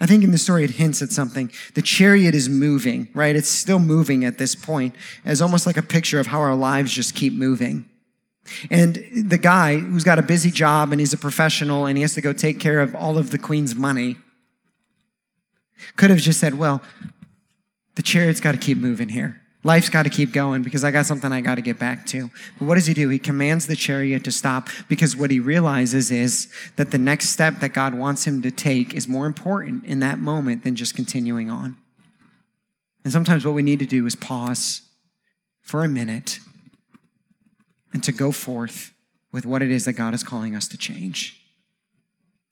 [0.00, 1.50] I think in the story it hints at something.
[1.74, 3.36] The chariot is moving, right?
[3.36, 6.92] It's still moving at this point, as almost like a picture of how our lives
[6.92, 7.88] just keep moving.
[8.70, 12.14] And the guy who's got a busy job and he's a professional and he has
[12.14, 14.16] to go take care of all of the queen's money
[15.96, 16.82] could have just said, Well,
[17.94, 19.40] the chariot's got to keep moving here.
[19.66, 22.30] Life's got to keep going because I got something I got to get back to.
[22.58, 23.08] But what does he do?
[23.08, 27.60] He commands the chariot to stop because what he realizes is that the next step
[27.60, 31.50] that God wants him to take is more important in that moment than just continuing
[31.50, 31.78] on.
[33.04, 34.82] And sometimes what we need to do is pause
[35.62, 36.40] for a minute
[37.94, 38.92] and to go forth
[39.32, 41.40] with what it is that God is calling us to change.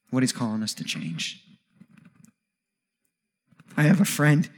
[0.08, 1.44] What he's calling us to change.
[3.76, 4.48] I have a friend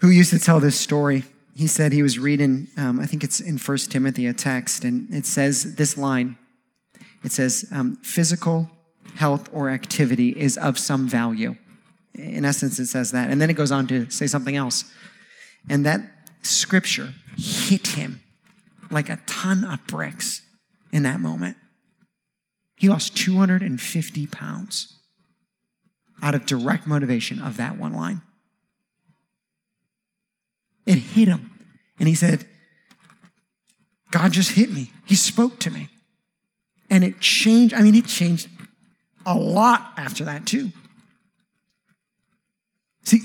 [0.00, 1.24] who used to tell this story.
[1.54, 5.12] He said he was reading, um, I think it's in First Timothy, a text, and
[5.14, 6.36] it says this line.
[7.22, 8.70] It says, um, physical
[9.14, 11.56] health or activity is of some value.
[12.14, 13.30] In essence, it says that.
[13.30, 14.84] And then it goes on to say something else.
[15.68, 16.00] And that
[16.42, 18.20] scripture hit him
[18.90, 20.42] like a ton of bricks
[20.92, 21.56] in that moment.
[22.76, 24.98] He lost 250 pounds
[26.22, 28.22] out of direct motivation of that one line.
[30.86, 31.50] It hit him.
[31.98, 32.46] And he said,
[34.10, 34.92] God just hit me.
[35.06, 35.88] He spoke to me.
[36.90, 37.74] And it changed.
[37.74, 38.48] I mean, it changed
[39.26, 40.70] a lot after that, too.
[43.04, 43.22] See,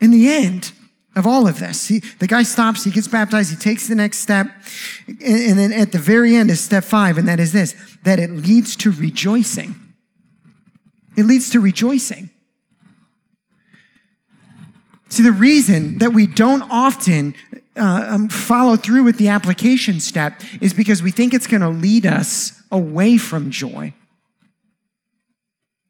[0.00, 0.72] in the end
[1.14, 4.18] of all of this, see, the guy stops, he gets baptized, he takes the next
[4.18, 4.46] step.
[5.06, 7.74] And, then at the very end is step five, and that is this
[8.04, 9.74] that it leads to rejoicing.
[11.16, 12.30] It leads to rejoicing.
[15.12, 17.34] See, the reason that we don't often
[17.76, 21.68] uh, um, follow through with the application step is because we think it's going to
[21.68, 23.92] lead us away from joy.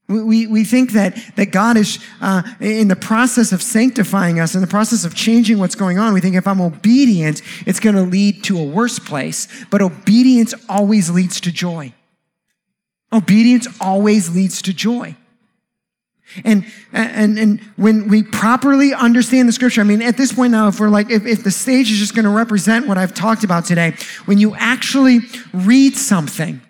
[0.09, 4.61] We, we think that, that God is uh, in the process of sanctifying us, in
[4.61, 6.15] the process of changing what's going on.
[6.15, 9.47] We think if I'm obedient, it's going to lead to a worse place.
[9.71, 11.95] But obedience always leads to joy.
[13.13, 15.15] Obedience always leads to joy.
[16.45, 20.69] And, and, and when we properly understand the scripture, I mean, at this point now,
[20.69, 23.45] if we're like, if, if the stage is just going to represent what I've talked
[23.45, 25.21] about today, when you actually
[25.53, 26.61] read something,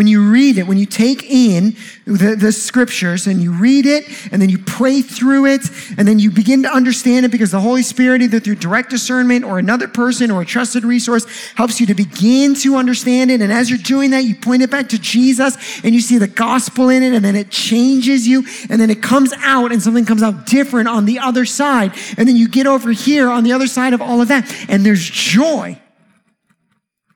[0.00, 1.76] when you read it, when you take in
[2.06, 5.60] the, the, scriptures and you read it and then you pray through it
[5.98, 9.44] and then you begin to understand it because the Holy Spirit, either through direct discernment
[9.44, 13.42] or another person or a trusted resource, helps you to begin to understand it.
[13.42, 16.26] And as you're doing that, you point it back to Jesus and you see the
[16.26, 20.06] gospel in it and then it changes you and then it comes out and something
[20.06, 21.92] comes out different on the other side.
[22.16, 24.82] And then you get over here on the other side of all of that and
[24.82, 25.78] there's joy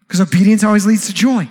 [0.07, 1.49] because obedience always leads to joy.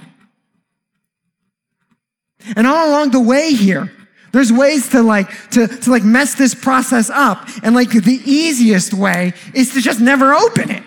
[2.56, 3.92] And all along the way here,
[4.32, 7.48] there's ways to like to, to like mess this process up.
[7.62, 10.84] And like the easiest way is to just never open it.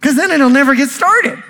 [0.00, 1.42] Because then it'll never get started.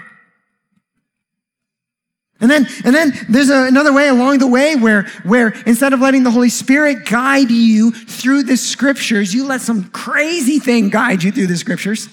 [2.41, 6.01] And then, and then there's a, another way along the way where, where instead of
[6.01, 11.25] letting the Holy Spirit guide you through the scriptures, you let some crazy thing guide
[11.25, 12.09] you through the scriptures.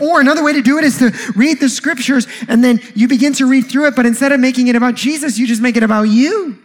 [0.00, 3.32] Or another way to do it is to read the scriptures and then you begin
[3.34, 5.82] to read through it, but instead of making it about Jesus, you just make it
[5.82, 6.58] about you.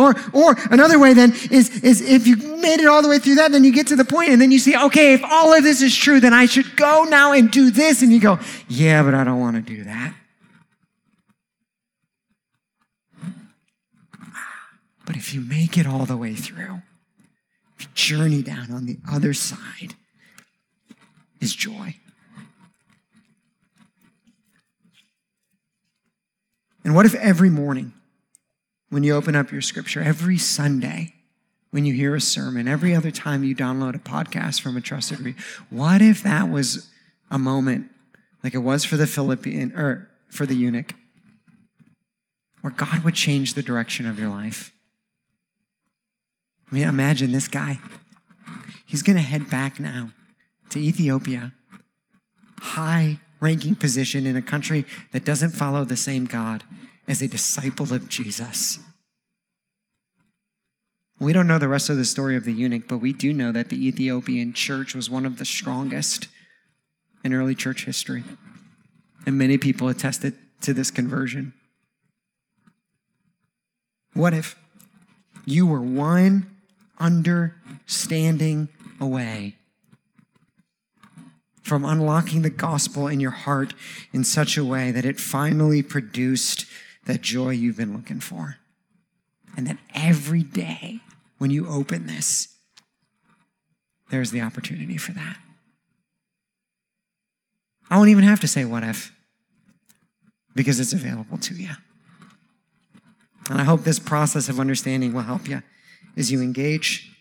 [0.00, 3.34] Or, or another way then is, is if you made it all the way through
[3.34, 5.62] that, then you get to the point and then you see, okay, if all of
[5.62, 8.00] this is true, then I should go now and do this.
[8.00, 10.14] And you go, yeah, but I don't want to do that.
[15.04, 16.80] But if you make it all the way through,
[17.94, 19.94] journey down on the other side,
[21.40, 21.96] is joy.
[26.84, 27.92] And what if every morning,
[28.88, 31.14] when you open up your scripture, every Sunday,
[31.70, 35.20] when you hear a sermon, every other time you download a podcast from a trusted
[35.20, 35.36] read,
[35.68, 36.88] what if that was
[37.30, 37.90] a moment
[38.42, 40.94] like it was for the Philippian or for the eunuch,
[42.62, 44.72] where God would change the direction of your life?
[46.70, 47.78] I mean, imagine this guy.
[48.86, 50.10] He's going to head back now
[50.70, 51.52] to Ethiopia,
[52.60, 56.64] high ranking position in a country that doesn't follow the same God
[57.08, 58.78] as a disciple of Jesus.
[61.18, 63.52] We don't know the rest of the story of the eunuch, but we do know
[63.52, 66.28] that the Ethiopian church was one of the strongest
[67.22, 68.24] in early church history.
[69.26, 71.52] And many people attested to this conversion.
[74.14, 74.56] What if
[75.44, 76.56] you were one
[76.98, 78.68] understanding
[78.98, 79.56] away
[81.70, 83.74] from unlocking the gospel in your heart
[84.12, 86.66] in such a way that it finally produced
[87.06, 88.56] that joy you've been looking for.
[89.56, 90.98] And that every day
[91.38, 92.48] when you open this,
[94.10, 95.36] there's the opportunity for that.
[97.88, 99.12] I won't even have to say what if,
[100.56, 101.70] because it's available to you.
[103.48, 105.62] And I hope this process of understanding will help you
[106.16, 107.12] as you engage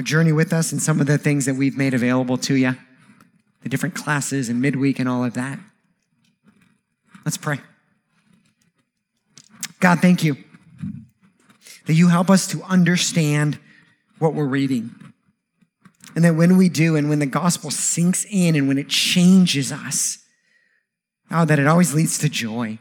[0.00, 2.74] or journey with us in some of the things that we've made available to you
[3.62, 5.58] the different classes and midweek and all of that.
[7.24, 7.60] Let's pray.
[9.80, 10.36] God, thank you
[11.86, 13.58] that you help us to understand
[14.18, 14.94] what we're reading.
[16.14, 19.72] And that when we do, and when the gospel sinks in and when it changes
[19.72, 20.18] us,
[21.30, 22.78] oh, that it always leads to joy.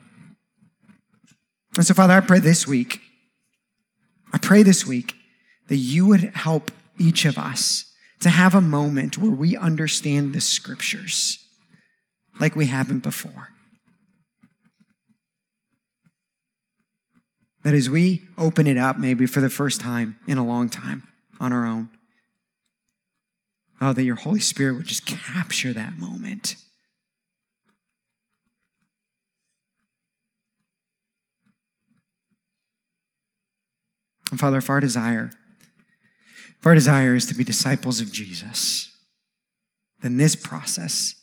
[1.75, 3.01] And so, Father, I pray this week,
[4.33, 5.15] I pray this week
[5.67, 7.88] that you would help each of us
[8.21, 11.39] to have a moment where we understand the scriptures
[12.39, 13.49] like we haven't before.
[17.63, 21.03] That as we open it up, maybe for the first time in a long time
[21.39, 21.89] on our own,
[23.81, 26.55] oh, that your Holy Spirit would just capture that moment.
[34.31, 35.31] And Father, if our desire
[36.59, 38.91] if our desire is to be disciples of Jesus,
[40.01, 41.15] then this process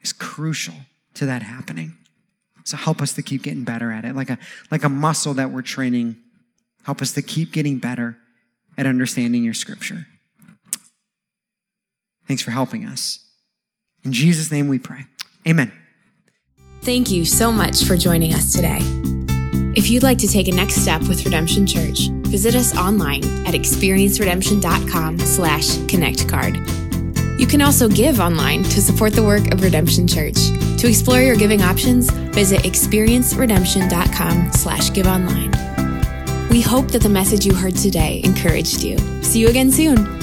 [0.00, 0.74] is crucial
[1.14, 1.96] to that happening.
[2.64, 4.38] So help us to keep getting better at it, like a,
[4.70, 6.16] like a muscle that we're training.
[6.84, 8.16] Help us to keep getting better
[8.76, 10.06] at understanding your scripture.
[12.26, 13.24] Thanks for helping us.
[14.04, 15.04] In Jesus' name we pray.
[15.46, 15.72] Amen.
[16.82, 18.78] Thank you so much for joining us today.
[19.76, 23.52] If you'd like to take a next step with Redemption Church, visit us online at
[23.52, 26.56] experienceredemption.com slash connectcard.
[27.38, 30.38] You can also give online to support the work of Redemption Church.
[30.78, 35.50] To explore your giving options, visit experienceredemption.com slash give online.
[36.48, 38.96] We hope that the message you heard today encouraged you.
[39.22, 40.21] See you again soon.